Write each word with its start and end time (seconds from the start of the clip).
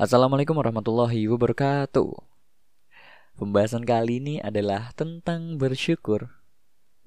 Assalamualaikum 0.00 0.56
warahmatullahi 0.56 1.28
wabarakatuh. 1.28 2.08
Pembahasan 3.36 3.84
kali 3.84 4.16
ini 4.16 4.40
adalah 4.40 4.96
tentang 4.96 5.60
bersyukur. 5.60 6.32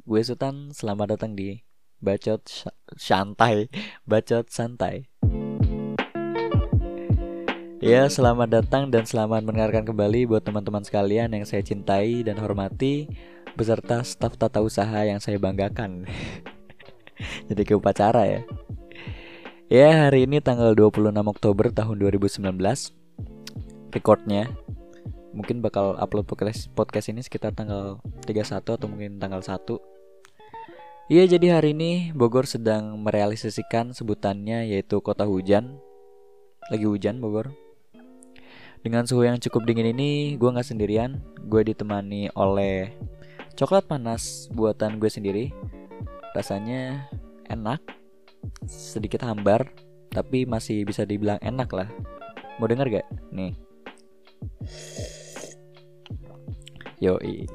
Gue 0.05 0.21
Sultan, 0.21 0.70
selamat 0.70 1.18
datang 1.18 1.34
di 1.34 1.66
Bacot 1.98 2.46
Santai, 2.94 3.74
Bacot 4.06 4.46
Santai. 4.54 5.10
Ya, 7.82 8.06
selamat 8.06 8.61
datang 8.61 8.94
dan 8.94 9.10
selamat 9.10 9.41
mendengarkan 9.41 9.89
kembali 9.89 10.30
buat 10.30 10.46
teman-teman 10.46 10.86
sekalian 10.86 11.34
yang 11.34 11.50
saya 11.50 11.66
cintai 11.66 12.21
dan 12.21 12.38
hormati 12.38 13.10
beserta 13.57 14.05
staf 14.05 14.38
tata 14.38 14.62
usaha 14.62 15.02
yang 15.02 15.18
saya 15.18 15.41
banggakan. 15.41 16.05
Jadi 17.50 17.62
ke 17.66 17.73
upacara 17.73 18.30
ya. 18.30 18.46
Ya, 19.74 20.05
hari 20.05 20.30
ini 20.30 20.38
tanggal 20.38 20.78
26 20.78 21.10
Oktober 21.26 21.73
tahun 21.73 21.98
2019. 21.98 22.46
Recordnya 23.90 24.54
mungkin 25.34 25.66
bakal 25.66 25.98
upload 25.98 26.30
podcast, 26.30 26.70
podcast 26.77 27.09
ini 27.09 27.26
sekitar 27.26 27.58
tanggal 27.58 27.98
31 28.22 28.62
atau 28.62 28.86
mungkin 28.86 29.17
tanggal 29.17 29.41
1. 29.41 29.81
Iya, 31.09 31.26
jadi 31.26 31.58
hari 31.58 31.73
ini 31.73 32.14
Bogor 32.14 32.45
sedang 32.45 33.02
merealisasikan 33.02 33.98
sebutannya 33.98 34.70
yaitu 34.70 35.02
kota 35.02 35.26
hujan. 35.26 35.81
Lagi 36.70 36.86
hujan 36.86 37.17
Bogor. 37.17 37.50
Dengan 38.86 39.09
suhu 39.09 39.26
yang 39.26 39.42
cukup 39.42 39.66
dingin 39.66 39.90
ini, 39.90 40.38
gue 40.38 40.53
nggak 40.53 40.70
sendirian. 40.70 41.17
Gue 41.50 41.66
ditemani 41.66 42.30
oleh 42.38 42.94
coklat 43.58 43.90
panas 43.90 44.53
buatan 44.53 45.02
gue 45.02 45.09
sendiri. 45.09 45.50
Rasanya 46.38 47.09
enak, 47.50 48.02
sedikit 48.67 49.23
hambar, 49.25 49.67
tapi 50.11 50.45
masih 50.45 50.85
bisa 50.85 51.03
dibilang 51.03 51.39
enak 51.39 51.70
lah. 51.73 51.89
Mau 52.57 52.69
denger 52.69 53.02
gak? 53.02 53.07
Nih. 53.33 53.53
Yoi. 57.03 57.50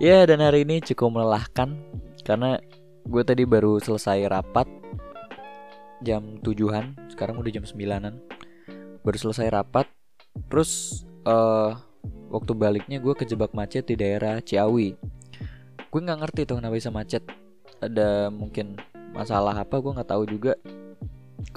Ya, 0.00 0.24
dan 0.24 0.40
hari 0.40 0.64
ini 0.64 0.80
cukup 0.80 1.20
melelahkan 1.20 1.76
karena 2.24 2.56
gue 3.04 3.22
tadi 3.24 3.44
baru 3.44 3.76
selesai 3.82 4.28
rapat 4.32 4.68
jam 6.00 6.40
tujuhan, 6.40 6.96
sekarang 7.12 7.36
udah 7.36 7.52
jam 7.52 7.64
sembilanan 7.68 8.16
baru 9.00 9.16
selesai 9.16 9.48
rapat 9.48 9.88
terus 10.52 11.02
uh, 11.24 11.72
waktu 12.30 12.52
baliknya 12.52 13.00
gue 13.00 13.16
kejebak 13.16 13.56
macet 13.56 13.88
di 13.88 13.96
daerah 13.96 14.38
Ciawi 14.44 14.94
gue 15.90 16.00
nggak 16.00 16.20
ngerti 16.20 16.40
tuh 16.46 16.60
kenapa 16.60 16.76
bisa 16.76 16.92
macet 16.92 17.24
ada 17.80 18.28
mungkin 18.28 18.76
masalah 19.12 19.54
apa 19.58 19.76
gue 19.78 19.92
nggak 19.94 20.10
tahu 20.10 20.24
juga. 20.28 20.54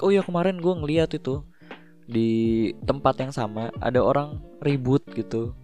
Oh 0.00 0.10
ya 0.10 0.24
kemarin 0.24 0.58
gue 0.58 0.74
ngeliat 0.74 1.14
itu 1.14 1.44
di 2.04 2.72
tempat 2.84 3.16
yang 3.20 3.32
sama 3.32 3.72
ada 3.80 4.00
orang 4.00 4.40
ribut 4.60 5.04
gitu. 5.16 5.56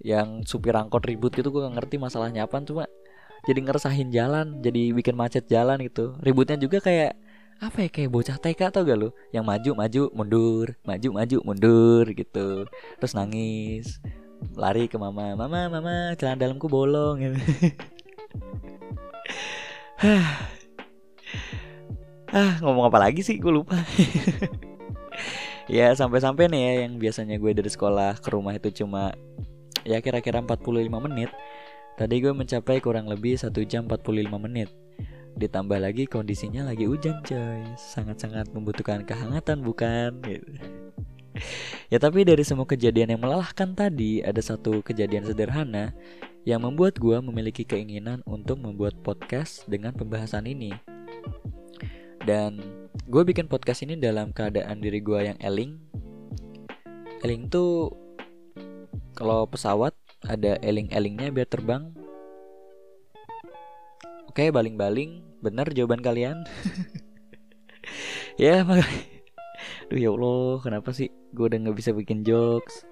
Yang 0.00 0.46
supir 0.48 0.74
angkot 0.78 1.04
ribut 1.04 1.34
gitu 1.34 1.50
gue 1.50 1.66
gak 1.66 1.74
ngerti 1.74 1.98
masalahnya 1.98 2.46
apa 2.46 2.62
cuma 2.62 2.86
jadi 3.46 3.58
ngeresahin 3.66 4.14
jalan 4.14 4.62
jadi 4.62 4.94
bikin 4.94 5.18
macet 5.18 5.46
jalan 5.50 5.82
gitu. 5.84 6.14
Ributnya 6.22 6.56
juga 6.60 6.78
kayak 6.78 7.18
apa 7.58 7.76
ya 7.82 7.88
kayak 7.90 8.10
bocah 8.14 8.38
TK 8.38 8.70
tau 8.70 8.86
gak 8.86 8.98
lu? 8.98 9.10
Yang 9.34 9.44
maju 9.44 9.70
maju 9.84 10.02
mundur 10.14 10.66
maju 10.86 11.08
maju 11.12 11.36
mundur 11.42 12.04
gitu. 12.14 12.70
Terus 13.02 13.12
nangis 13.18 13.98
lari 14.54 14.86
ke 14.86 14.96
mama 14.96 15.34
mama 15.34 15.66
mama 15.66 16.14
celana 16.14 16.38
dalamku 16.38 16.70
bolong. 16.70 17.18
Gitu. 19.98 20.54
Ah 22.38 22.52
ngomong 22.62 22.86
apa 22.86 22.98
lagi 23.02 23.26
sih? 23.26 23.42
Gue 23.42 23.50
lupa. 23.50 23.74
Ya 25.68 25.92
sampai-sampai 25.92 26.48
nih 26.48 26.62
ya 26.64 26.72
yang 26.88 26.96
biasanya 26.96 27.36
gue 27.36 27.52
dari 27.52 27.68
sekolah 27.68 28.24
ke 28.24 28.32
rumah 28.32 28.56
itu 28.56 28.72
cuma 28.72 29.12
ya 29.84 30.00
kira-kira 30.00 30.40
45 30.40 30.88
menit. 30.88 31.28
Tadi 32.00 32.24
gue 32.24 32.32
mencapai 32.32 32.80
kurang 32.80 33.04
lebih 33.04 33.36
1 33.36 33.52
jam 33.68 33.84
45 33.84 34.32
menit. 34.48 34.72
Ditambah 35.36 35.76
lagi 35.76 36.08
kondisinya 36.08 36.64
lagi 36.64 36.88
hujan 36.88 37.20
coy. 37.20 37.68
Sangat-sangat 37.76 38.48
membutuhkan 38.56 39.04
kehangatan 39.04 39.60
bukan? 39.60 40.16
Gitu. 40.24 40.48
ya 41.92 42.00
tapi 42.00 42.24
dari 42.24 42.48
semua 42.48 42.64
kejadian 42.64 43.12
yang 43.12 43.20
melelahkan 43.20 43.76
tadi 43.76 44.24
ada 44.24 44.40
satu 44.40 44.80
kejadian 44.80 45.28
sederhana 45.28 45.92
yang 46.48 46.64
membuat 46.64 46.96
gue 46.96 47.20
memiliki 47.20 47.68
keinginan 47.68 48.24
untuk 48.24 48.56
membuat 48.56 48.96
podcast 49.04 49.68
dengan 49.68 49.92
pembahasan 49.92 50.48
ini 50.48 50.72
dan 52.28 52.60
gue 53.08 53.22
bikin 53.24 53.48
podcast 53.48 53.88
ini 53.88 53.96
dalam 53.96 54.36
keadaan 54.36 54.84
diri 54.84 55.00
gue 55.00 55.32
yang 55.32 55.38
eling 55.40 55.80
eling 57.24 57.48
tuh 57.48 57.88
kalau 59.16 59.48
pesawat 59.48 59.96
ada 60.28 60.60
eling-elingnya 60.60 61.32
biar 61.32 61.48
terbang 61.48 61.88
Oke, 64.38 64.54
baling-baling. 64.54 65.18
Bener 65.42 65.66
jawaban 65.74 65.98
kalian? 65.98 66.46
ya, 68.38 68.62
makanya. 68.62 69.18
Duh 69.90 69.98
ya 69.98 70.14
Allah, 70.14 70.62
kenapa 70.62 70.94
sih 70.94 71.10
gue 71.34 71.42
udah 71.50 71.58
gak 71.58 71.74
bisa 71.74 71.90
bikin 71.90 72.22
jokes? 72.22 72.86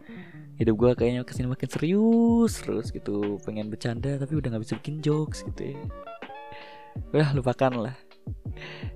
Hidup 0.59 0.75
gue 0.75 0.91
kayaknya 0.99 1.23
ke 1.23 1.31
sini 1.39 1.47
makin 1.47 1.71
serius 1.71 2.67
terus 2.67 2.91
gitu. 2.91 3.39
Pengen 3.47 3.71
bercanda 3.71 4.19
tapi 4.19 4.35
udah 4.35 4.59
gak 4.59 4.65
bisa 4.67 4.75
bikin 4.83 4.99
jokes 4.99 5.47
gitu 5.47 5.71
ya. 5.71 5.79
Udah 7.15 7.31
lupakan 7.39 7.73
lah. 7.79 7.95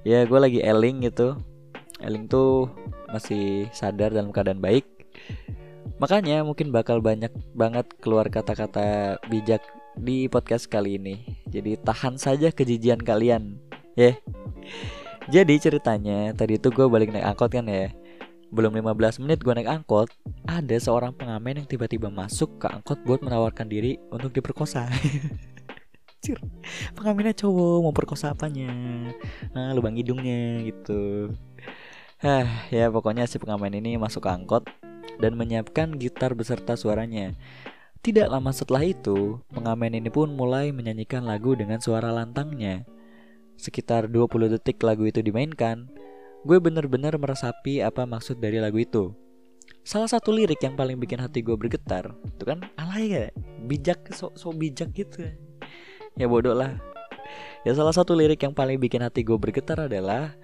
Ya 0.06 0.24
gue 0.24 0.38
lagi 0.40 0.60
eling 0.64 1.04
gitu. 1.04 1.36
Eling 2.00 2.26
tuh 2.30 2.72
masih 3.12 3.68
sadar 3.76 4.14
dalam 4.14 4.32
keadaan 4.32 4.62
baik. 4.62 4.86
Makanya 6.00 6.40
mungkin 6.46 6.72
bakal 6.72 7.04
banyak 7.04 7.32
banget 7.52 7.84
keluar 8.00 8.32
kata-kata 8.32 9.20
bijak 9.28 9.60
di 10.00 10.30
podcast 10.32 10.64
kali 10.70 10.96
ini. 10.96 11.44
Jadi 11.50 11.76
tahan 11.76 12.16
saja 12.16 12.48
kejijian 12.48 13.00
kalian, 13.04 13.60
ya. 13.98 14.12
Yeah. 14.12 14.16
Jadi 15.28 15.60
ceritanya 15.60 16.32
tadi 16.32 16.56
itu 16.56 16.72
gue 16.72 16.88
balik 16.88 17.12
naik 17.12 17.36
angkot 17.36 17.52
kan 17.52 17.68
ya. 17.68 17.92
Belum 18.50 18.74
15 18.74 19.22
menit 19.22 19.44
gue 19.44 19.52
naik 19.54 19.68
angkot, 19.68 20.10
ada 20.48 20.76
seorang 20.80 21.14
pengamen 21.14 21.62
yang 21.62 21.68
tiba-tiba 21.70 22.10
masuk 22.10 22.58
ke 22.58 22.66
angkot 22.66 22.98
buat 23.06 23.22
menawarkan 23.22 23.68
diri 23.70 24.00
untuk 24.10 24.34
diperkosa. 24.34 24.90
Cir, 26.20 26.36
pengamennya 26.92 27.32
cowok 27.32 27.80
mau 27.80 27.96
perkosa 27.96 28.36
apanya? 28.36 28.68
Nah, 29.56 29.72
lubang 29.72 29.96
hidungnya 29.96 30.60
gitu. 30.68 31.32
Hah, 32.20 32.68
ya 32.68 32.92
pokoknya 32.92 33.24
si 33.24 33.40
pengamen 33.40 33.80
ini 33.80 33.96
masuk 33.96 34.28
ke 34.28 34.30
angkot 34.30 34.68
dan 35.16 35.32
menyiapkan 35.40 35.96
gitar 35.96 36.36
beserta 36.36 36.76
suaranya. 36.76 37.32
Tidak 38.04 38.28
lama 38.28 38.52
setelah 38.52 38.84
itu, 38.84 39.40
pengamen 39.48 39.96
ini 39.96 40.12
pun 40.12 40.32
mulai 40.32 40.72
menyanyikan 40.76 41.24
lagu 41.24 41.56
dengan 41.56 41.80
suara 41.80 42.12
lantangnya. 42.12 42.84
Sekitar 43.56 44.08
20 44.08 44.52
detik 44.52 44.80
lagu 44.84 45.08
itu 45.08 45.24
dimainkan, 45.24 45.88
gue 46.44 46.56
bener-bener 46.60 47.16
meresapi 47.16 47.80
apa 47.80 48.04
maksud 48.04 48.40
dari 48.40 48.60
lagu 48.60 48.76
itu. 48.76 49.16
Salah 49.84 50.08
satu 50.08 50.32
lirik 50.32 50.60
yang 50.60 50.76
paling 50.76 51.00
bikin 51.00 51.20
hati 51.20 51.40
gue 51.40 51.56
bergetar, 51.56 52.12
itu 52.28 52.44
kan 52.44 52.68
alay 52.76 53.08
ya, 53.08 53.24
bijak, 53.64 54.12
so, 54.12 54.32
so 54.36 54.52
bijak 54.52 54.92
gitu. 54.92 55.24
Ya 56.14 56.26
bodoh 56.26 56.54
lah. 56.54 56.78
Ya 57.62 57.76
salah 57.76 57.92
satu 57.92 58.16
lirik 58.16 58.40
yang 58.40 58.56
paling 58.56 58.80
bikin 58.80 59.04
hati 59.04 59.20
gue 59.20 59.36
bergetar 59.36 59.86
adalah, 59.86 60.34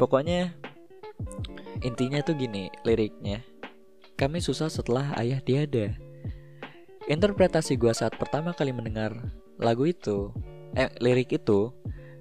pokoknya 0.00 0.56
intinya 1.84 2.24
tuh 2.24 2.34
gini 2.34 2.72
liriknya. 2.82 3.44
Kami 4.16 4.40
susah 4.40 4.70
setelah 4.70 5.12
ayah 5.18 5.42
tiada 5.42 5.94
interpretasi 7.04 7.76
gue 7.76 7.92
saat 7.92 8.16
pertama 8.16 8.56
kali 8.56 8.72
mendengar 8.72 9.12
lagu 9.60 9.84
itu, 9.84 10.32
eh 10.72 10.88
lirik 11.04 11.36
itu 11.36 11.68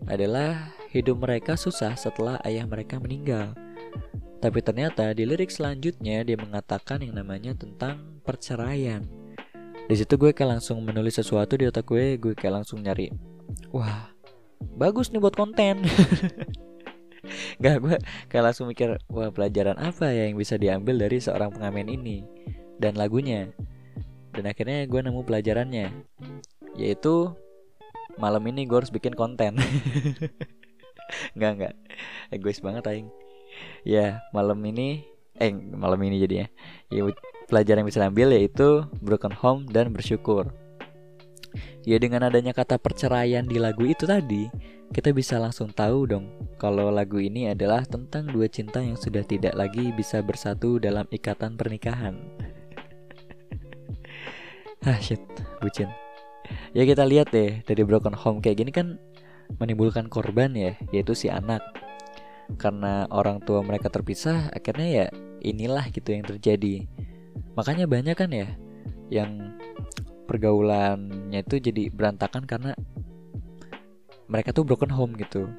adalah 0.04 0.76
hidup 0.92 1.24
mereka 1.24 1.56
susah 1.56 1.96
setelah 1.96 2.36
ayah 2.44 2.68
mereka 2.68 3.00
meninggal. 3.00 3.56
Tapi 4.44 4.60
ternyata 4.60 5.16
di 5.16 5.24
lirik 5.24 5.48
selanjutnya 5.48 6.28
dia 6.28 6.36
mengatakan 6.36 7.00
yang 7.00 7.16
namanya 7.16 7.56
tentang 7.56 8.20
perceraian. 8.28 9.08
Di 9.84 9.96
situ 10.00 10.16
gue 10.16 10.32
kayak 10.32 10.60
langsung 10.60 10.80
menulis 10.80 11.20
sesuatu 11.20 11.60
di 11.60 11.68
otak 11.68 11.84
gue, 11.92 12.16
gue 12.16 12.34
kayak 12.34 12.64
langsung 12.64 12.80
nyari, 12.80 13.12
wah 13.76 14.10
bagus 14.80 15.12
nih 15.12 15.20
buat 15.20 15.36
konten. 15.36 15.84
Gak 17.64 17.80
gue 17.80 17.96
kayak 18.28 18.44
langsung 18.52 18.68
mikir, 18.68 19.00
wah 19.08 19.32
pelajaran 19.32 19.80
apa 19.80 20.12
ya 20.12 20.28
yang 20.28 20.36
bisa 20.36 20.60
diambil 20.60 21.00
dari 21.00 21.24
seorang 21.24 21.56
pengamen 21.56 21.88
ini 21.92 22.24
dan 22.80 22.96
lagunya? 22.96 23.52
Dan 24.34 24.50
akhirnya 24.50 24.88
gue 24.90 25.00
nemu 25.00 25.22
pelajarannya 25.24 25.94
yaitu 26.74 27.32
malam 28.18 28.44
ini 28.50 28.66
gue 28.66 28.78
harus 28.82 28.92
bikin 28.92 29.14
konten. 29.14 29.60
Nggak 31.38 31.52
nggak 31.60 31.74
egois 32.34 32.64
banget 32.64 32.84
aing. 32.90 33.10
Ya 33.86 34.26
malam 34.34 34.58
ini 34.66 35.06
eh 35.40 35.52
malam 35.54 36.00
ini 36.06 36.22
jadi 36.24 36.36
ya 36.36 36.48
ya 36.94 37.02
pelajaran 37.50 37.84
yang 37.84 37.90
bisa 37.90 38.06
ambil 38.06 38.30
yaitu 38.34 38.86
broken 39.02 39.34
home 39.34 39.66
dan 39.70 39.90
bersyukur 39.90 40.54
Ya 41.84 42.00
dengan 42.00 42.26
adanya 42.26 42.56
kata 42.56 42.80
perceraian 42.80 43.44
di 43.46 43.60
lagu 43.60 43.84
itu 43.84 44.08
tadi, 44.08 44.48
kita 44.96 45.12
bisa 45.12 45.36
langsung 45.36 45.70
tahu 45.70 46.08
dong 46.08 46.26
kalau 46.56 46.88
lagu 46.88 47.20
ini 47.20 47.52
adalah 47.52 47.84
tentang 47.84 48.32
dua 48.32 48.48
cinta 48.48 48.80
yang 48.80 48.96
sudah 48.96 49.22
tidak 49.28 49.52
lagi 49.52 49.92
bisa 49.92 50.24
bersatu 50.24 50.80
dalam 50.80 51.04
ikatan 51.12 51.60
pernikahan. 51.60 52.16
ah 54.88 55.00
shit, 55.04 55.20
bucin. 55.60 55.92
Ya 56.72 56.88
kita 56.88 57.04
lihat 57.04 57.36
deh 57.36 57.62
dari 57.68 57.84
broken 57.84 58.16
home 58.16 58.40
kayak 58.40 58.64
gini 58.64 58.72
kan 58.72 58.96
menimbulkan 59.60 60.08
korban 60.08 60.56
ya, 60.56 60.80
yaitu 60.96 61.14
si 61.14 61.28
anak. 61.28 61.62
Karena 62.56 63.10
orang 63.10 63.42
tua 63.44 63.62
mereka 63.66 63.90
terpisah, 63.92 64.50
akhirnya 64.54 64.88
ya 64.88 65.08
inilah 65.44 65.90
gitu 65.92 66.16
yang 66.16 66.24
terjadi. 66.24 66.88
Makanya 67.54 67.86
banyak 67.86 68.16
kan 68.16 68.32
ya 68.32 68.50
yang 69.12 69.60
pergaulannya 70.26 71.44
itu 71.44 71.60
jadi 71.60 71.92
berantakan 71.92 72.48
karena 72.48 72.72
mereka 74.32 74.56
tuh 74.56 74.66
broken 74.66 74.90
home 74.90 75.14
gitu. 75.20 75.52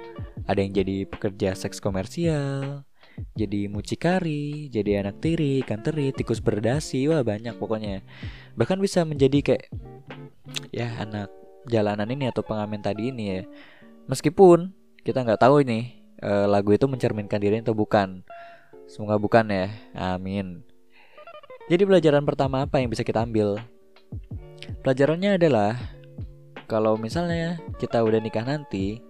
Ada 0.49 0.61
yang 0.61 0.73
jadi 0.75 0.97
pekerja 1.09 1.57
seks 1.57 1.81
komersial, 1.81 2.85
jadi 3.39 3.71
mucikari, 3.71 4.69
jadi 4.69 5.05
anak 5.05 5.23
tiri, 5.23 5.63
ikan 5.65 5.81
teri, 5.81 6.11
tikus 6.11 6.43
berdasi, 6.43 7.07
wah 7.09 7.23
banyak 7.23 7.55
pokoknya. 7.57 8.03
Bahkan 8.59 8.79
bisa 8.83 9.07
menjadi 9.07 9.39
kayak 9.41 9.65
ya 10.75 10.91
anak 11.01 11.31
jalanan 11.71 12.11
ini 12.11 12.29
atau 12.29 12.45
pengamen 12.45 12.83
tadi 12.83 13.09
ini 13.15 13.25
ya. 13.41 13.43
Meskipun 14.11 14.75
kita 15.01 15.25
nggak 15.25 15.41
tahu 15.41 15.65
ini 15.65 16.04
uh, 16.25 16.49
lagu 16.49 16.73
itu 16.73 16.89
mencerminkan 16.89 17.39
diri 17.39 17.61
atau 17.61 17.77
bukan. 17.77 18.25
Semoga 18.89 19.21
bukan 19.21 19.45
ya. 19.53 19.69
Amin. 19.93 20.65
Jadi 21.69 21.85
pelajaran 21.85 22.25
pertama 22.25 22.65
apa 22.65 22.81
yang 22.81 22.89
bisa 22.89 23.05
kita 23.05 23.25
ambil? 23.25 23.61
Pelajarannya 24.85 25.37
adalah 25.37 25.77
kalau 26.69 26.97
misalnya 26.97 27.61
kita 27.77 28.01
udah 28.01 28.21
nikah 28.21 28.45
nanti, 28.45 29.01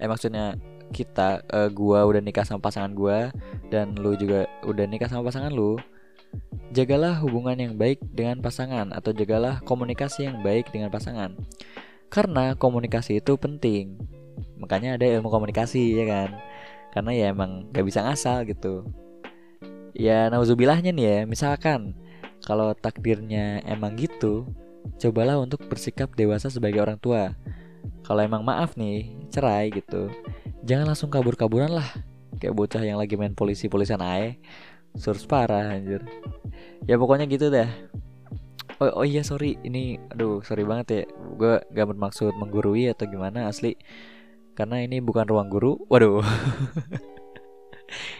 eh 0.00 0.08
maksudnya 0.08 0.56
kita 0.88 1.44
uh, 1.52 1.68
gua 1.68 2.04
udah 2.08 2.20
nikah 2.24 2.44
sama 2.48 2.64
pasangan 2.64 2.92
gua 2.96 3.28
dan 3.68 3.92
lu 3.96 4.16
juga 4.16 4.48
udah 4.64 4.84
nikah 4.88 5.08
sama 5.08 5.24
pasangan 5.28 5.52
lu, 5.52 5.76
jagalah 6.72 7.16
hubungan 7.24 7.56
yang 7.56 7.74
baik 7.76 8.00
dengan 8.12 8.40
pasangan 8.44 8.92
atau 8.92 9.12
jagalah 9.12 9.60
komunikasi 9.64 10.28
yang 10.28 10.44
baik 10.44 10.68
dengan 10.72 10.92
pasangan. 10.92 11.36
Karena 12.08 12.56
komunikasi 12.56 13.20
itu 13.20 13.36
penting. 13.36 14.00
Makanya 14.58 14.98
ada 14.98 15.06
ilmu 15.06 15.28
komunikasi 15.30 15.98
ya 15.98 16.04
kan. 16.06 16.30
Karena 16.94 17.10
ya 17.14 17.26
emang 17.30 17.68
gak 17.70 17.86
bisa 17.86 18.02
ngasal 18.04 18.48
gitu. 18.48 18.88
Ya 19.96 20.30
nauzubillahnya 20.30 20.94
nih 20.94 21.04
ya, 21.04 21.18
misalkan 21.26 21.96
kalau 22.44 22.70
takdirnya 22.72 23.60
emang 23.66 23.98
gitu, 23.98 24.46
cobalah 24.96 25.36
untuk 25.42 25.66
bersikap 25.66 26.14
dewasa 26.14 26.48
sebagai 26.48 26.80
orang 26.80 26.98
tua. 27.00 27.34
Kalau 28.06 28.20
emang 28.24 28.46
maaf 28.46 28.78
nih, 28.78 29.10
cerai 29.28 29.68
gitu. 29.74 30.08
Jangan 30.64 30.94
langsung 30.94 31.10
kabur-kaburan 31.10 31.72
lah. 31.72 31.88
Kayak 32.38 32.54
bocah 32.54 32.82
yang 32.84 32.96
lagi 32.96 33.18
main 33.18 33.34
polisi-polisian 33.34 34.00
ae. 34.00 34.38
Surus 34.96 35.26
parah 35.28 35.76
anjir. 35.76 36.00
Ya 36.88 36.96
pokoknya 36.96 37.28
gitu 37.28 37.52
dah. 37.52 37.68
Oh, 38.78 39.02
oh 39.02 39.06
iya 39.06 39.26
sorry, 39.26 39.58
ini 39.66 39.98
aduh 40.14 40.38
sorry 40.46 40.62
banget 40.62 40.86
ya. 40.88 41.02
Gue 41.34 41.58
gak 41.74 41.86
bermaksud 41.90 42.32
menggurui 42.38 42.86
atau 42.86 43.10
gimana 43.10 43.50
asli. 43.50 43.74
Karena 44.58 44.82
ini 44.82 44.98
bukan 44.98 45.22
ruang 45.30 45.46
guru. 45.46 45.78
Waduh. 45.86 46.18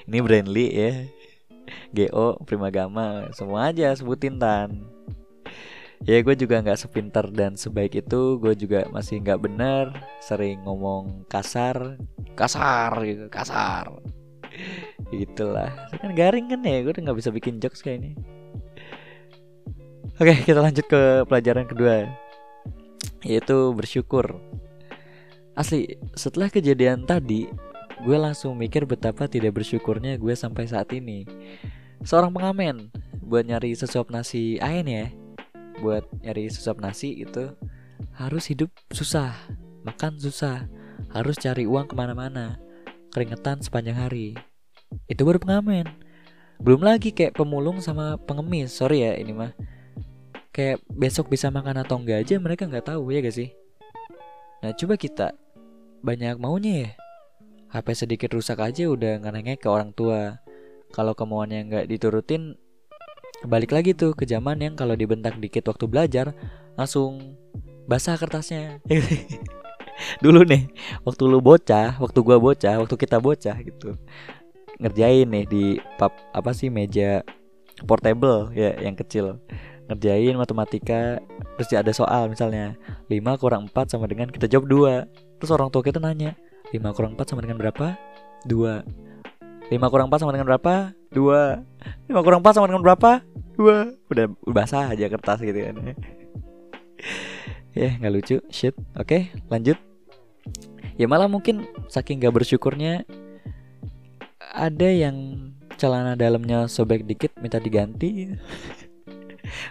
ini 0.06 0.22
Brandly 0.22 0.66
ya. 0.70 0.92
GO, 1.90 2.38
Primagama, 2.46 3.26
semua 3.34 3.74
aja 3.74 3.90
sebutin 3.98 4.38
tan. 4.38 4.86
Ya 6.06 6.22
gue 6.22 6.38
juga 6.38 6.62
nggak 6.62 6.78
sepinter 6.78 7.26
dan 7.34 7.58
sebaik 7.58 7.98
itu. 7.98 8.38
Gue 8.38 8.54
juga 8.54 8.86
masih 8.94 9.18
nggak 9.18 9.42
bener 9.42 9.90
sering 10.22 10.62
ngomong 10.62 11.26
kasar. 11.26 11.98
Kasar 12.38 12.94
gitu. 13.02 13.26
Kasar. 13.26 13.90
Itulah 15.10 15.90
kan 15.90 16.14
garing 16.14 16.54
kan 16.54 16.62
ya? 16.62 16.86
Gue 16.86 16.94
udah 16.94 17.10
nggak 17.10 17.18
bisa 17.18 17.34
bikin 17.34 17.58
jokes 17.58 17.82
kayak 17.82 18.06
ini. 18.06 18.10
Oke 20.22 20.38
kita 20.46 20.62
lanjut 20.62 20.86
ke 20.86 21.26
pelajaran 21.26 21.66
kedua. 21.66 22.06
Yaitu 23.26 23.74
bersyukur 23.74 24.38
asli 25.58 25.98
setelah 26.14 26.46
kejadian 26.46 27.02
tadi 27.02 27.50
gue 28.06 28.16
langsung 28.18 28.54
mikir 28.54 28.86
betapa 28.86 29.26
tidak 29.26 29.58
bersyukurnya 29.58 30.14
gue 30.14 30.30
sampai 30.38 30.70
saat 30.70 30.94
ini 30.94 31.26
seorang 32.06 32.30
pengamen 32.30 32.94
buat 33.26 33.42
nyari 33.42 33.74
sesuap 33.74 34.14
nasi 34.14 34.62
ain 34.62 34.86
ya 34.86 35.10
buat 35.82 36.06
nyari 36.22 36.46
sesuap 36.46 36.78
nasi 36.78 37.26
itu 37.26 37.50
harus 38.18 38.50
hidup 38.50 38.70
susah, 38.90 39.30
makan 39.86 40.18
susah, 40.18 40.66
harus 41.14 41.38
cari 41.38 41.70
uang 41.70 41.86
ke 41.86 41.94
mana-mana, 41.94 42.58
keringetan 43.14 43.62
sepanjang 43.62 43.94
hari. 43.94 44.34
Itu 45.06 45.22
baru 45.22 45.38
pengamen. 45.38 45.86
Belum 46.58 46.82
lagi 46.82 47.14
kayak 47.14 47.38
pemulung 47.38 47.78
sama 47.78 48.18
pengemis, 48.18 48.74
sorry 48.74 49.06
ya 49.06 49.14
ini 49.14 49.30
mah. 49.30 49.54
Kayak 50.50 50.82
besok 50.90 51.30
bisa 51.30 51.54
makan 51.54 51.86
atau 51.86 52.02
enggak 52.02 52.26
aja 52.26 52.34
mereka 52.42 52.66
nggak 52.66 52.90
tahu 52.90 53.14
ya 53.14 53.22
gak 53.22 53.36
sih? 53.38 53.54
Nah 54.66 54.74
coba 54.74 54.98
kita 54.98 55.38
banyak 56.02 56.36
maunya 56.38 56.74
ya. 56.86 56.90
HP 57.68 57.86
sedikit 57.92 58.32
rusak 58.32 58.64
aja 58.64 58.88
udah 58.88 59.20
ngenengek 59.20 59.60
ke 59.60 59.68
orang 59.68 59.92
tua. 59.92 60.40
Kalau 60.88 61.12
kemauannya 61.12 61.68
nggak 61.68 61.86
diturutin 61.92 62.56
balik 63.46 63.70
lagi 63.70 63.94
tuh 63.94 64.16
ke 64.18 64.26
zaman 64.26 64.58
yang 64.58 64.74
kalau 64.74 64.98
dibentak 64.98 65.38
dikit 65.38 65.70
waktu 65.70 65.86
belajar 65.86 66.34
langsung 66.74 67.38
basah 67.86 68.18
kertasnya 68.18 68.82
dulu 70.24 70.42
nih 70.42 70.66
waktu 71.06 71.22
lu 71.22 71.38
bocah 71.38 72.02
waktu 72.02 72.18
gua 72.26 72.42
bocah 72.42 72.82
waktu 72.82 72.96
kita 72.98 73.22
bocah 73.22 73.56
gitu 73.62 73.94
ngerjain 74.82 75.26
nih 75.30 75.44
di 75.46 75.64
pap 75.98 76.14
apa 76.34 76.50
sih 76.50 76.66
meja 76.66 77.22
portable 77.86 78.50
ya 78.54 78.74
yang 78.82 78.98
kecil 78.98 79.38
ngerjain 79.86 80.34
matematika 80.34 81.22
terus 81.56 81.70
ada 81.74 81.94
soal 81.94 82.26
misalnya 82.30 82.74
5 83.06 83.40
kurang 83.42 83.70
4 83.70 83.94
sama 83.94 84.10
dengan 84.10 84.30
kita 84.30 84.50
jawab 84.50 84.66
2 84.66 85.27
terus 85.38 85.50
orang 85.54 85.70
tua 85.70 85.80
kita 85.80 86.02
nanya 86.02 86.34
5 86.74 86.96
kurang 86.96 87.16
4 87.16 87.24
sama 87.24 87.40
dengan 87.40 87.56
berapa? 87.56 87.96
2 88.44 89.72
5 89.72 89.92
kurang 89.92 90.08
4 90.12 90.20
sama 90.20 90.32
dengan 90.34 90.46
berapa? 90.50 90.74
2 91.14 92.12
5 92.12 92.26
kurang 92.26 92.40
4 92.44 92.56
sama 92.58 92.66
dengan 92.68 92.82
berapa? 92.84 93.10
2 93.56 94.10
Udah 94.12 94.26
basah 94.50 94.92
aja 94.92 95.08
kertas 95.08 95.40
gitu 95.40 95.56
kan. 95.56 95.74
Ya 95.80 95.94
yeah, 97.88 97.92
nggak 98.02 98.12
lucu. 98.12 98.36
Shit. 98.52 98.76
Oke 98.98 99.06
okay, 99.06 99.22
lanjut. 99.48 99.78
Ya 100.98 101.06
malah 101.06 101.30
mungkin 101.30 101.62
saking 101.86 102.18
gak 102.18 102.34
bersyukurnya 102.34 103.06
Ada 104.50 104.90
yang 104.90 105.48
celana 105.78 106.18
dalamnya 106.18 106.66
sobek 106.66 107.06
dikit 107.06 107.30
minta 107.38 107.62
diganti 107.62 108.34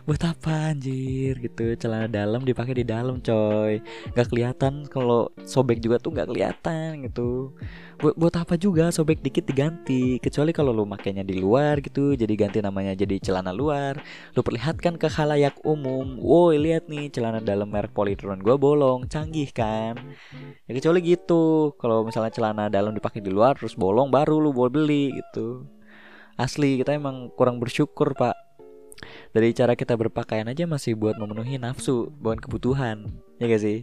buat 0.07 0.21
apa 0.23 0.71
anjir? 0.71 1.35
Gitu 1.41 1.75
celana 1.75 2.07
dalam 2.07 2.47
dipakai 2.47 2.77
di 2.79 2.85
dalam 2.87 3.19
coy. 3.19 3.83
Nggak 4.15 4.27
kelihatan 4.31 4.73
kalau 4.87 5.27
sobek 5.43 5.83
juga 5.83 5.99
tuh 5.99 6.15
nggak 6.15 6.27
kelihatan 6.31 7.09
gitu. 7.09 7.51
Buat 7.99 8.15
buat 8.15 8.35
apa 8.37 8.55
juga 8.55 8.93
sobek 8.93 9.19
dikit 9.19 9.43
diganti. 9.43 10.21
Kecuali 10.23 10.55
kalau 10.55 10.71
lu 10.71 10.87
makainya 10.87 11.27
di 11.27 11.35
luar 11.35 11.83
gitu. 11.83 12.15
Jadi 12.15 12.33
ganti 12.39 12.63
namanya 12.63 12.95
jadi 12.95 13.19
celana 13.19 13.51
luar. 13.51 13.99
Lu 14.37 14.45
perlihatkan 14.45 14.95
ke 14.95 15.11
khalayak 15.11 15.59
umum. 15.67 16.15
Woi 16.21 16.61
lihat 16.61 16.87
nih 16.87 17.11
celana 17.11 17.43
dalam 17.43 17.67
merek 17.67 17.91
Polytron 17.91 18.39
gue 18.39 18.55
bolong. 18.55 19.09
Canggih 19.11 19.51
kan? 19.51 19.99
Ya 20.69 20.71
kecuali 20.71 21.03
gitu. 21.03 21.75
Kalau 21.75 22.07
misalnya 22.07 22.31
celana 22.31 22.71
dalam 22.71 22.95
dipakai 22.95 23.19
di 23.19 23.33
luar 23.33 23.59
terus 23.59 23.75
bolong 23.75 24.07
baru 24.13 24.39
lu 24.39 24.55
boleh 24.55 24.71
beli 24.71 25.05
gitu. 25.17 25.65
Asli 26.37 26.77
kita 26.77 26.93
emang 26.93 27.33
kurang 27.33 27.57
bersyukur 27.57 28.13
pak 28.13 28.46
dari 29.35 29.51
cara 29.51 29.73
kita 29.75 29.93
berpakaian 29.95 30.47
aja 30.47 30.63
masih 30.63 30.95
buat 30.95 31.19
memenuhi 31.19 31.59
nafsu 31.59 32.11
bukan 32.19 32.39
kebutuhan. 32.39 33.07
Ya 33.37 33.45
gak 33.51 33.61
sih? 33.63 33.79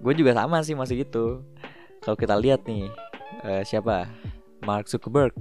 Gue 0.00 0.14
juga 0.14 0.34
sama 0.36 0.62
sih 0.64 0.74
masih 0.74 1.04
gitu. 1.04 1.42
Kalau 2.02 2.16
kita 2.16 2.38
lihat 2.38 2.64
nih 2.64 2.88
uh, 3.44 3.62
siapa? 3.66 4.08
Mark 4.66 4.90
Zuckerberg 4.90 5.34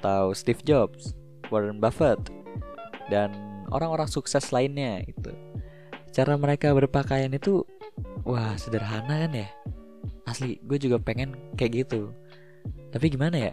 atau 0.00 0.32
Steve 0.32 0.64
Jobs 0.64 1.12
Warren 1.52 1.76
Buffett 1.76 2.16
dan 3.12 3.34
orang-orang 3.68 4.08
sukses 4.08 4.48
lainnya 4.48 5.04
itu 5.04 5.28
cara 6.10 6.40
mereka 6.40 6.72
berpakaian 6.72 7.30
itu 7.36 7.68
wah 8.24 8.56
sederhana 8.56 9.28
kan 9.28 9.32
ya? 9.34 9.48
Asli 10.24 10.56
gue 10.64 10.78
juga 10.80 10.96
pengen 10.96 11.36
kayak 11.58 11.84
gitu. 11.84 12.16
Tapi 12.94 13.12
gimana 13.12 13.36
ya? 13.50 13.52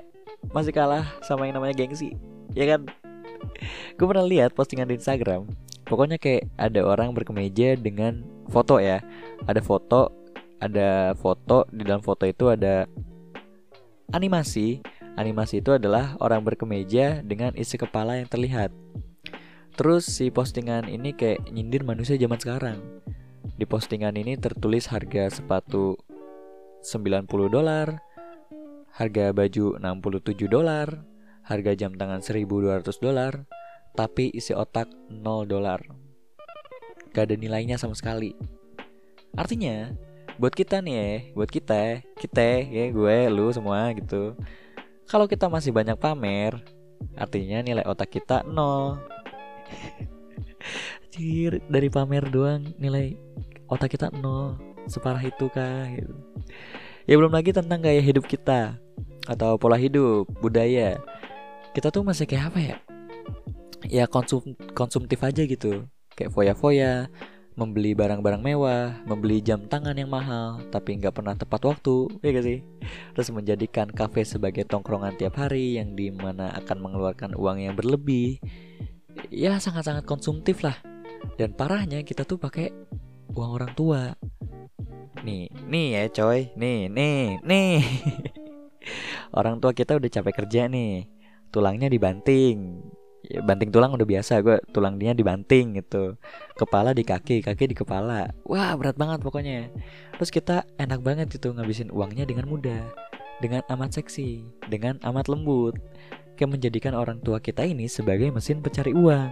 Masih 0.56 0.72
kalah 0.72 1.04
sama 1.26 1.50
yang 1.50 1.60
namanya 1.60 1.76
gengsi 1.76 2.16
ya 2.56 2.66
kan 2.78 2.88
gue 3.98 4.06
pernah 4.08 4.26
lihat 4.26 4.54
postingan 4.54 4.90
di 4.90 4.98
Instagram 5.00 5.48
pokoknya 5.88 6.20
kayak 6.20 6.52
ada 6.60 6.84
orang 6.84 7.16
berkemeja 7.16 7.80
dengan 7.80 8.22
foto 8.52 8.78
ya. 8.78 9.00
Ada 9.48 9.64
foto 9.64 10.12
ada 10.60 11.16
foto 11.16 11.66
di 11.72 11.88
dalam 11.88 12.04
foto 12.04 12.28
itu 12.28 12.52
ada 12.52 12.86
animasi. 14.12 14.84
Animasi 15.18 15.66
itu 15.66 15.74
adalah 15.74 16.14
orang 16.22 16.46
berkemeja 16.46 17.26
dengan 17.26 17.56
isi 17.58 17.74
kepala 17.80 18.22
yang 18.22 18.30
terlihat. 18.30 18.70
Terus 19.74 20.06
si 20.06 20.30
postingan 20.30 20.86
ini 20.86 21.18
kayak 21.18 21.50
nyindir 21.50 21.82
manusia 21.82 22.14
zaman 22.22 22.38
sekarang. 22.38 22.78
Di 23.58 23.66
postingan 23.66 24.14
ini 24.14 24.38
tertulis 24.38 24.86
harga 24.94 25.34
sepatu 25.34 25.98
90 26.86 27.26
dolar, 27.50 27.98
harga 28.94 29.34
baju 29.34 29.82
67 29.82 30.46
dolar, 30.46 31.02
harga 31.48 31.72
jam 31.80 31.96
tangan 31.96 32.20
1200 32.20 32.84
dolar, 33.00 33.48
tapi 33.96 34.28
isi 34.36 34.52
otak 34.52 34.92
0 35.08 35.48
dolar. 35.48 35.80
Gak 37.16 37.32
ada 37.32 37.36
nilainya 37.40 37.80
sama 37.80 37.96
sekali. 37.96 38.36
Artinya, 39.34 39.96
buat 40.36 40.52
kita 40.52 40.84
nih 40.84 40.96
ya, 40.96 41.12
buat 41.34 41.48
kita, 41.48 42.04
kita 42.20 42.68
ya 42.68 42.92
gue, 42.92 43.18
lu 43.32 43.48
semua 43.56 43.96
gitu. 43.96 44.36
Kalau 45.08 45.24
kita 45.24 45.48
masih 45.48 45.72
banyak 45.72 45.96
pamer, 45.96 46.60
artinya 47.16 47.64
nilai 47.64 47.88
otak 47.88 48.12
kita 48.12 48.44
nol. 48.44 49.00
Anjir, 51.08 51.64
dari 51.66 51.88
pamer 51.88 52.28
doang 52.28 52.76
nilai 52.76 53.16
otak 53.72 53.96
kita 53.96 54.12
nol. 54.12 54.60
Separah 54.92 55.24
itu 55.24 55.48
kah. 55.48 55.88
Ya 57.08 57.16
belum 57.16 57.32
lagi 57.32 57.56
tentang 57.56 57.80
gaya 57.80 58.04
hidup 58.04 58.28
kita 58.28 58.76
atau 59.26 59.56
pola 59.56 59.80
hidup, 59.80 60.28
budaya. 60.44 61.00
Kita 61.78 61.94
tuh 61.94 62.02
masih 62.02 62.26
kayak 62.26 62.50
apa 62.50 62.58
ya? 62.58 62.76
Ya 63.86 64.10
konsum 64.10 64.58
konsumtif 64.74 65.22
aja 65.22 65.46
gitu. 65.46 65.86
Kayak 66.18 66.34
foya-foya, 66.34 67.06
membeli 67.54 67.94
barang-barang 67.94 68.42
mewah, 68.42 68.98
membeli 69.06 69.46
jam 69.46 69.62
tangan 69.70 69.94
yang 69.94 70.10
mahal, 70.10 70.58
tapi 70.74 70.98
nggak 70.98 71.14
pernah 71.14 71.38
tepat 71.38 71.62
waktu, 71.70 72.10
ya 72.26 72.34
gak 72.34 72.46
sih? 72.50 72.66
Terus 73.14 73.30
menjadikan 73.30 73.94
kafe 73.94 74.26
sebagai 74.26 74.66
tongkrongan 74.66 75.22
tiap 75.22 75.38
hari 75.38 75.78
yang 75.78 75.94
di 75.94 76.10
mana 76.10 76.50
akan 76.58 76.82
mengeluarkan 76.82 77.38
uang 77.38 77.70
yang 77.70 77.78
berlebih, 77.78 78.42
ya 79.30 79.62
sangat-sangat 79.62 80.02
konsumtif 80.10 80.66
lah. 80.66 80.82
Dan 81.38 81.54
parahnya 81.54 82.02
kita 82.02 82.26
tuh 82.26 82.42
pakai 82.42 82.74
uang 83.38 83.52
orang 83.54 83.78
tua. 83.78 84.18
Nih, 85.22 85.54
nih 85.70 85.86
ya 85.94 86.02
coy, 86.10 86.50
nih, 86.58 86.90
nih, 86.90 87.38
nih. 87.46 87.86
orang 89.38 89.62
tua 89.62 89.78
kita 89.78 89.94
udah 89.94 90.10
capek 90.10 90.34
kerja 90.42 90.66
nih, 90.66 91.17
tulangnya 91.52 91.88
dibanting, 91.88 92.84
ya, 93.28 93.44
banting 93.44 93.70
tulang 93.70 93.94
udah 93.94 94.08
biasa 94.08 94.40
gue 94.42 94.58
tulang 94.72 94.96
dia 94.96 95.12
dibanting 95.12 95.80
gitu. 95.80 96.16
Kepala 96.56 96.96
di 96.96 97.04
kaki 97.04 97.44
kaki 97.44 97.72
di 97.72 97.76
kepala. 97.76 98.32
Wah 98.48 98.74
berat 98.80 98.96
banget 98.96 99.20
pokoknya. 99.22 99.72
Terus 100.18 100.32
kita 100.32 100.64
enak 100.80 101.04
banget 101.04 101.28
gitu 101.32 101.52
ngabisin 101.54 101.92
uangnya 101.92 102.24
dengan 102.24 102.48
mudah 102.48 102.88
dengan 103.38 103.62
amat 103.70 104.02
seksi 104.02 104.42
dengan 104.72 104.98
amat 105.04 105.30
lembut. 105.30 105.78
Kayak 106.38 106.54
menjadikan 106.54 106.94
orang 106.94 107.18
tua 107.26 107.42
kita 107.42 107.66
ini 107.66 107.90
sebagai 107.90 108.30
mesin 108.30 108.62
pencari 108.62 108.94
uang. 108.94 109.30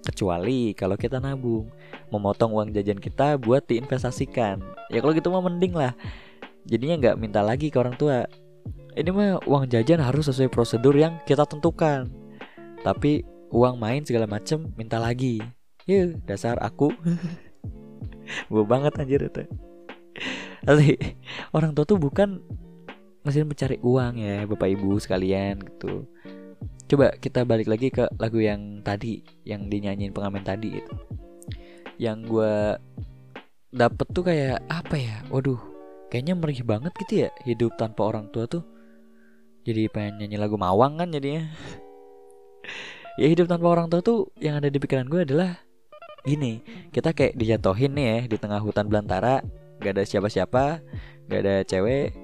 Kecuali 0.00 0.72
kalau 0.76 0.96
kita 0.96 1.20
nabung 1.20 1.68
memotong 2.12 2.52
uang 2.52 2.68
jajan 2.76 3.00
kita 3.00 3.40
buat 3.40 3.64
diinvestasikan. 3.64 4.60
Ya 4.92 5.00
kalau 5.00 5.16
gitu 5.16 5.32
mah 5.32 5.44
mending 5.44 5.72
lah. 5.76 5.96
Jadinya 6.68 7.00
nggak 7.00 7.16
minta 7.16 7.40
lagi 7.40 7.72
ke 7.72 7.76
orang 7.80 7.96
tua 7.96 8.28
ini 9.00 9.10
mah 9.10 9.40
uang 9.48 9.64
jajan 9.72 10.04
harus 10.04 10.28
sesuai 10.28 10.52
prosedur 10.52 10.92
yang 10.92 11.16
kita 11.24 11.48
tentukan. 11.48 12.12
Tapi 12.84 13.24
uang 13.48 13.80
main 13.80 14.04
segala 14.04 14.28
macem 14.28 14.68
minta 14.76 15.00
lagi. 15.00 15.40
Ya 15.88 16.12
dasar 16.28 16.60
aku. 16.60 16.92
Gue 18.52 18.64
banget 18.68 18.92
anjir 19.00 19.24
itu. 19.24 19.42
Asli, 20.68 21.00
orang 21.56 21.72
tua 21.72 21.88
tuh 21.88 21.96
bukan 21.96 22.44
mesin 23.24 23.48
mencari 23.48 23.80
uang 23.80 24.20
ya 24.20 24.44
bapak 24.44 24.68
ibu 24.76 25.00
sekalian 25.00 25.64
gitu. 25.64 26.04
Coba 26.86 27.16
kita 27.16 27.48
balik 27.48 27.72
lagi 27.72 27.88
ke 27.88 28.04
lagu 28.20 28.38
yang 28.38 28.84
tadi 28.84 29.24
yang 29.48 29.72
dinyanyiin 29.72 30.12
pengamen 30.12 30.44
tadi 30.44 30.82
itu 30.82 30.94
yang 32.00 32.24
gue 32.24 32.80
dapet 33.72 34.06
tuh 34.12 34.24
kayak 34.24 34.60
apa 34.68 34.96
ya? 34.96 35.16
Waduh 35.32 35.60
kayaknya 36.10 36.34
merih 36.34 36.62
banget 36.66 36.92
gitu 37.06 37.24
ya 37.26 37.30
hidup 37.46 37.78
tanpa 37.78 38.10
orang 38.10 38.26
tua 38.34 38.44
tuh 38.50 38.66
jadi 39.60 39.92
pengen 39.92 40.24
nyanyi 40.24 40.36
lagu 40.40 40.56
mawang 40.56 40.96
kan 40.96 41.12
jadinya. 41.12 41.44
Ya 43.20 43.26
hidup 43.28 43.52
tanpa 43.52 43.68
orang 43.68 43.92
tua 43.92 44.00
tuh 44.00 44.32
yang 44.40 44.56
ada 44.56 44.72
di 44.72 44.80
pikiran 44.80 45.04
gue 45.04 45.28
adalah 45.28 45.60
gini. 46.24 46.64
Kita 46.88 47.12
kayak 47.12 47.36
dijatuhin 47.36 47.92
nih 47.92 48.06
ya 48.06 48.18
di 48.32 48.36
tengah 48.40 48.60
hutan 48.64 48.88
belantara 48.88 49.44
gak 49.80 49.96
ada 49.96 50.04
siapa-siapa 50.04 50.84
gak 51.28 51.40
ada 51.40 51.64
cewek 51.64 52.16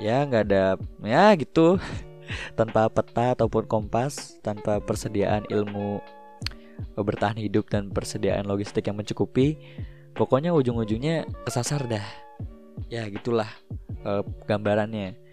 ya 0.00 0.24
gak 0.24 0.48
ada 0.48 0.80
ya 1.04 1.36
gitu. 1.36 1.76
Tanpa 2.58 2.88
peta 2.92 3.32
ataupun 3.32 3.64
kompas 3.64 4.36
tanpa 4.44 4.84
persediaan 4.84 5.48
ilmu 5.48 5.96
bertahan 6.92 7.40
hidup 7.40 7.72
dan 7.72 7.88
persediaan 7.88 8.44
logistik 8.44 8.84
yang 8.84 9.00
mencukupi 9.00 9.56
pokoknya 10.12 10.52
ujung-ujungnya 10.52 11.24
kesasar 11.48 11.88
dah. 11.88 12.04
Ya 12.92 13.08
gitulah 13.08 13.48
uh, 14.04 14.20
gambarannya 14.44 15.27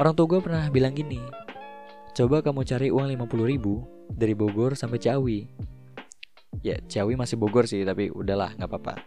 orang 0.00 0.14
tua 0.14 0.26
gue 0.28 0.40
pernah 0.40 0.68
bilang 0.72 0.94
gini 0.94 1.42
Coba 2.12 2.44
kamu 2.44 2.60
cari 2.68 2.92
uang 2.92 3.08
50 3.08 3.52
ribu 3.56 3.88
dari 4.12 4.36
Bogor 4.36 4.76
sampai 4.76 5.00
Ciawi. 5.00 5.48
Ya 6.60 6.76
Ciawi 6.84 7.16
masih 7.16 7.40
Bogor 7.40 7.64
sih 7.64 7.88
tapi 7.88 8.12
udahlah 8.12 8.52
nggak 8.52 8.68
apa-apa. 8.68 9.00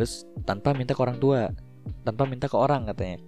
Terus 0.00 0.24
tanpa 0.48 0.72
minta 0.72 0.96
ke 0.96 1.00
orang 1.04 1.20
tua, 1.20 1.52
tanpa 2.00 2.24
minta 2.24 2.48
ke 2.48 2.56
orang 2.56 2.88
katanya. 2.88 3.20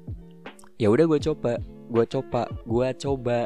Ya 0.80 0.88
udah 0.88 1.04
gue 1.04 1.20
coba, 1.20 1.61
gue 1.92 2.04
coba, 2.08 2.49
gue 2.64 2.88
coba 3.04 3.38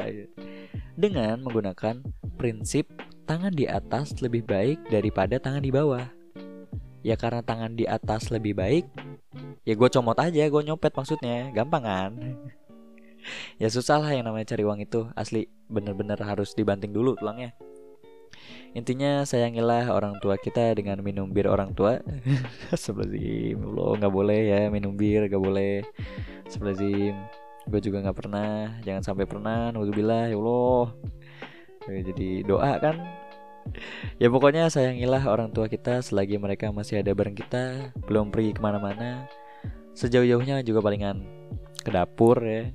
dengan 0.95 1.43
menggunakan 1.43 1.99
prinsip 2.39 2.87
tangan 3.27 3.51
di 3.51 3.67
atas 3.67 4.15
lebih 4.23 4.47
baik 4.47 4.87
daripada 4.87 5.35
tangan 5.35 5.67
di 5.67 5.71
bawah. 5.75 6.07
Ya 7.03 7.19
karena 7.19 7.43
tangan 7.43 7.75
di 7.75 7.83
atas 7.83 8.31
lebih 8.31 8.55
baik, 8.55 8.87
ya 9.67 9.75
gue 9.75 9.89
comot 9.91 10.15
aja, 10.15 10.47
gue 10.47 10.61
nyopet 10.63 10.95
maksudnya, 10.95 11.51
gampang 11.51 11.83
kan? 11.83 12.11
ya 13.61 13.67
susah 13.67 13.99
lah 14.01 14.11
yang 14.13 14.25
namanya 14.27 14.55
cari 14.55 14.63
uang 14.63 14.79
itu. 14.83 15.07
Asli 15.13 15.47
bener-bener 15.67 16.17
harus 16.19 16.53
dibanting 16.53 16.91
dulu 16.91 17.15
tulangnya. 17.17 17.53
Intinya 18.77 19.25
sayangilah 19.25 19.89
orang 19.89 20.21
tua 20.21 20.37
kita 20.37 20.75
dengan 20.77 21.01
minum 21.01 21.31
bir 21.31 21.49
orang 21.49 21.73
tua. 21.73 21.97
Sebelum 22.75 23.63
lo 23.73 23.97
nggak 23.97 24.13
boleh 24.13 24.41
ya 24.53 24.59
minum 24.69 24.93
bir 24.93 25.25
nggak 25.25 25.41
boleh. 25.41 25.81
Sebelum 26.51 26.77
gue 27.67 27.79
juga 27.81 27.97
nggak 28.05 28.17
pernah. 28.17 28.77
Jangan 28.85 29.03
sampai 29.03 29.25
pernah. 29.25 29.73
Alhamdulillah 29.73 30.29
ya 30.29 30.37
Allah. 30.37 30.85
Jadi 31.87 32.43
doa 32.43 32.73
kan? 32.79 32.97
Ya 34.15 34.31
pokoknya 34.31 34.71
sayangilah 34.71 35.27
orang 35.27 35.51
tua 35.51 35.67
kita 35.67 35.99
selagi 35.99 36.39
mereka 36.39 36.71
masih 36.71 37.03
ada 37.03 37.11
bareng 37.11 37.35
kita. 37.35 37.91
Belum 38.07 38.31
pergi 38.31 38.55
ke 38.55 38.63
mana-mana. 38.63 39.27
Sejauh-jauhnya 39.91 40.63
juga 40.63 40.79
palingan 40.79 41.19
ke 41.83 41.91
dapur 41.91 42.39
ya 42.39 42.71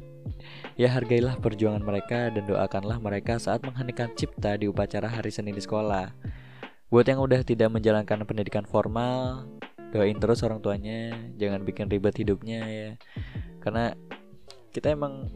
Ya 0.75 0.89
hargailah 0.89 1.39
perjuangan 1.39 1.85
mereka 1.85 2.33
dan 2.33 2.45
doakanlah 2.49 2.99
mereka 2.99 3.37
saat 3.37 3.61
mengheningkan 3.63 4.13
cipta 4.17 4.57
di 4.57 4.67
upacara 4.69 5.09
hari 5.09 5.29
Senin 5.29 5.57
di 5.57 5.63
sekolah. 5.63 6.15
Buat 6.93 7.09
yang 7.09 7.21
udah 7.25 7.41
tidak 7.45 7.73
menjalankan 7.73 8.25
pendidikan 8.29 8.69
formal, 8.69 9.49
doain 9.93 10.17
terus 10.21 10.45
orang 10.45 10.61
tuanya, 10.61 11.13
jangan 11.41 11.65
bikin 11.65 11.89
ribet 11.89 12.17
hidupnya 12.21 12.61
ya. 12.69 12.91
Karena 13.61 13.97
kita 14.73 14.97
emang 14.97 15.29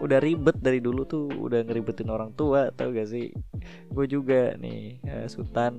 udah 0.00 0.18
ribet 0.20 0.56
dari 0.60 0.80
dulu 0.80 1.04
tuh 1.04 1.28
udah 1.30 1.62
ngeribetin 1.62 2.08
orang 2.10 2.32
tua 2.32 2.72
tau 2.72 2.90
gak 2.90 3.06
sih 3.12 3.30
gue 3.92 4.06
juga 4.08 4.56
nih 4.56 4.98
ya, 5.04 5.28
Sultan 5.28 5.78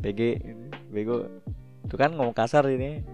BG 0.00 0.40
bego 0.90 1.28
itu 1.84 1.94
kan 1.94 2.16
ngomong 2.16 2.34
kasar 2.34 2.66
ini 2.72 3.06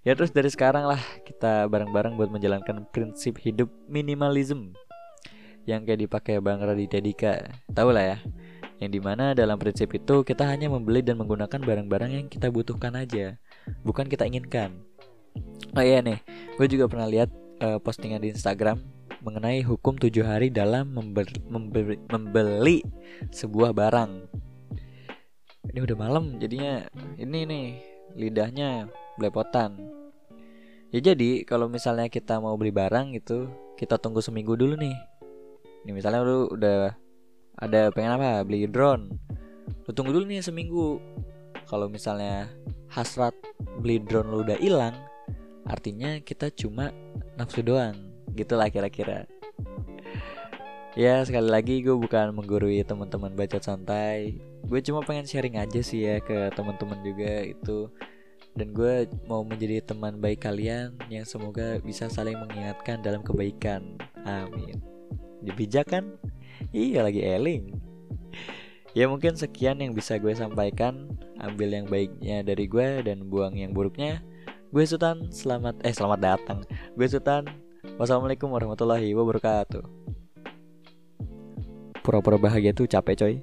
ya 0.00 0.16
terus 0.16 0.32
dari 0.32 0.48
sekarang 0.48 0.88
lah 0.88 1.00
kita 1.28 1.68
bareng-bareng 1.68 2.16
buat 2.16 2.32
menjalankan 2.32 2.88
prinsip 2.88 3.36
hidup 3.40 3.68
minimalism 3.84 4.72
yang 5.68 5.84
kayak 5.84 6.08
dipakai 6.08 6.40
Bang 6.40 6.64
Raditya 6.64 7.04
Dika. 7.04 7.34
Tahu 7.70 7.92
lah 7.92 8.16
ya 8.16 8.18
yang 8.80 8.90
di 8.96 9.00
mana 9.00 9.36
dalam 9.36 9.60
prinsip 9.60 9.92
itu 9.92 10.24
kita 10.24 10.48
hanya 10.48 10.72
membeli 10.72 11.04
dan 11.04 11.20
menggunakan 11.20 11.60
barang-barang 11.60 12.10
yang 12.16 12.26
kita 12.32 12.48
butuhkan 12.48 12.96
aja 12.96 13.36
bukan 13.84 14.08
kita 14.08 14.24
inginkan. 14.24 14.72
Oh 15.76 15.84
iya 15.84 16.00
nih 16.00 16.18
gue 16.56 16.66
juga 16.66 16.88
pernah 16.88 17.06
lihat 17.06 17.28
uh, 17.60 17.76
postingan 17.76 18.24
di 18.24 18.32
Instagram 18.32 18.80
mengenai 19.20 19.60
hukum 19.60 20.00
tujuh 20.00 20.24
hari 20.24 20.48
dalam 20.48 20.96
membeli, 20.96 21.36
membeli, 21.44 22.00
membeli 22.08 22.80
sebuah 23.36 23.76
barang. 23.76 24.32
Ini 25.70 25.78
udah 25.84 25.96
malam 26.00 26.40
jadinya 26.40 26.88
ini 27.20 27.44
nih 27.44 27.66
lidahnya 28.16 28.88
belepotan. 29.20 29.76
Ya 30.90 30.98
jadi 31.12 31.44
kalau 31.44 31.68
misalnya 31.68 32.08
kita 32.08 32.40
mau 32.40 32.56
beli 32.56 32.72
barang 32.72 33.14
gitu 33.14 33.46
kita 33.76 34.00
tunggu 34.00 34.24
seminggu 34.24 34.56
dulu 34.56 34.80
nih. 34.80 34.96
Ini 35.84 35.92
misalnya 35.92 36.24
lu 36.24 36.48
udah 36.48 36.96
ada 37.60 37.92
pengen 37.92 38.16
apa? 38.16 38.42
Beli 38.42 38.64
drone. 38.64 39.12
Lu 39.84 39.90
tunggu 39.92 40.16
dulu 40.16 40.24
nih 40.24 40.40
seminggu. 40.40 40.96
Kalau 41.68 41.86
misalnya 41.86 42.48
hasrat 42.88 43.36
beli 43.78 44.00
drone 44.02 44.32
lu 44.32 44.42
udah 44.42 44.58
hilang 44.58 44.96
artinya 45.70 46.18
kita 46.24 46.50
cuma 46.50 46.90
nafsu 47.38 47.62
doang. 47.62 47.94
Gitulah 48.34 48.66
kira-kira. 48.72 49.30
Ya 50.98 51.22
sekali 51.22 51.46
lagi 51.46 51.86
gue 51.86 51.94
bukan 51.94 52.34
menggurui 52.34 52.82
teman-teman 52.82 53.38
baca 53.38 53.62
santai. 53.62 54.42
Gue 54.66 54.82
cuma 54.82 55.06
pengen 55.06 55.26
sharing 55.26 55.54
aja 55.54 55.80
sih 55.80 56.02
ya 56.02 56.18
ke 56.18 56.50
teman-teman 56.58 56.98
juga 57.06 57.46
itu 57.46 57.86
dan 58.58 58.74
gue 58.74 59.06
mau 59.30 59.46
menjadi 59.46 59.82
teman 59.84 60.18
baik 60.18 60.42
kalian 60.42 60.98
yang 61.06 61.22
semoga 61.22 61.78
bisa 61.80 62.10
saling 62.10 62.36
mengingatkan 62.36 63.00
dalam 63.00 63.22
kebaikan. 63.22 63.96
Amin. 64.26 64.82
Bijak 65.54 65.94
kan? 65.94 66.18
Iya 66.74 67.06
lagi 67.06 67.22
eling. 67.22 67.72
Ya 68.92 69.06
mungkin 69.06 69.38
sekian 69.38 69.78
yang 69.78 69.94
bisa 69.94 70.18
gue 70.18 70.34
sampaikan. 70.34 71.14
Ambil 71.40 71.72
yang 71.72 71.86
baiknya 71.88 72.44
dari 72.44 72.68
gue 72.68 73.06
dan 73.06 73.30
buang 73.30 73.56
yang 73.56 73.72
buruknya. 73.72 74.20
Gue 74.74 74.84
Sultan 74.84 75.30
selamat 75.32 75.80
eh 75.86 75.94
selamat 75.94 76.20
datang. 76.20 76.58
Gue 76.98 77.06
Sultan 77.08 77.48
wassalamualaikum 77.96 78.50
warahmatullahi 78.50 79.14
wabarakatuh. 79.14 79.82
Pura-pura 82.04 82.36
bahagia 82.36 82.74
tuh 82.74 82.90
capek 82.90 83.16
coy 83.16 83.34